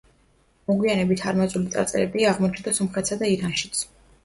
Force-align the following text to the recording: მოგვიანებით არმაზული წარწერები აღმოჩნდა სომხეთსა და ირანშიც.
მოგვიანებით 0.71 1.25
არმაზული 1.33 1.75
წარწერები 1.77 2.27
აღმოჩნდა 2.33 2.75
სომხეთსა 2.81 3.21
და 3.23 3.33
ირანშიც. 3.37 3.87